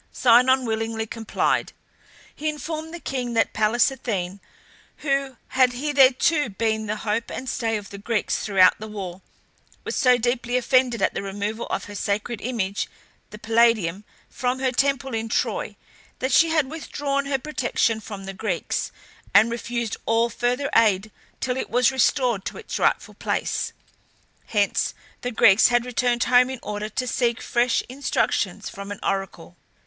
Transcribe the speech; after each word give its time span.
Sinon 0.11 0.65
willingly 0.65 1.05
complied. 1.05 1.73
He 2.33 2.49
informed 2.49 2.91
the 2.91 2.99
king 2.99 3.33
that 3.35 3.53
Pallas 3.53 3.91
Athene, 3.91 4.39
who 5.05 5.37
had 5.49 5.73
hitherto 5.73 6.49
been 6.49 6.87
the 6.87 6.95
hope 6.95 7.29
and 7.29 7.47
stay 7.47 7.77
of 7.77 7.91
the 7.91 7.99
Greeks 7.99 8.39
throughout 8.43 8.79
the 8.79 8.87
war, 8.87 9.21
was 9.83 9.95
so 9.95 10.17
deeply 10.17 10.57
offended 10.57 11.03
at 11.03 11.13
the 11.13 11.21
removal 11.21 11.67
of 11.67 11.83
her 11.83 11.93
sacred 11.93 12.41
image, 12.41 12.89
the 13.29 13.37
Palladium, 13.37 14.03
from 14.27 14.57
her 14.57 14.71
temple 14.71 15.13
in 15.13 15.29
Troy, 15.29 15.75
that 16.17 16.31
she 16.31 16.49
had 16.49 16.65
withdrawn 16.71 17.27
her 17.27 17.37
protection 17.37 17.99
from 17.99 18.25
the 18.25 18.33
Greeks, 18.33 18.91
and 19.35 19.51
refused 19.51 19.97
all 20.07 20.31
further 20.31 20.71
aid 20.75 21.11
till 21.39 21.57
it 21.57 21.69
was 21.69 21.91
restored 21.91 22.43
to 22.45 22.57
its 22.57 22.79
rightful 22.79 23.13
place. 23.13 23.71
Hence 24.47 24.95
the 25.21 25.29
Greeks 25.29 25.67
had 25.67 25.85
returned 25.85 26.23
home 26.23 26.49
in 26.49 26.59
order 26.63 26.89
to 26.89 27.05
seek 27.05 27.39
fresh 27.39 27.83
instructions 27.87 28.67
from 28.67 28.91
an 28.91 28.97
oracle. 29.03 29.57